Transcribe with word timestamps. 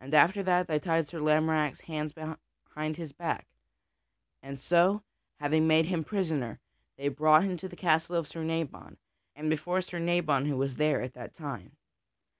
After 0.00 0.42
that 0.42 0.66
they 0.66 0.80
tied 0.80 1.06
Sir 1.06 1.20
Lamorack's 1.20 1.82
hands 1.82 2.12
behind 2.12 2.96
his 2.96 3.12
back, 3.12 3.46
and 4.42 4.58
so, 4.58 5.04
having 5.38 5.68
made 5.68 5.84
him 5.86 6.02
prisoner, 6.02 6.58
they 6.96 7.06
brought 7.06 7.44
him 7.44 7.56
to 7.58 7.68
the 7.68 7.76
castle 7.76 8.16
of 8.16 8.26
Sir 8.26 8.42
Nabon, 8.42 8.96
and 9.36 9.48
before 9.48 9.80
Sir 9.80 10.00
Nabon 10.00 10.46
who 10.46 10.56
was 10.56 10.74
there 10.74 11.00
at 11.00 11.14
that 11.14 11.32
time. 11.32 11.76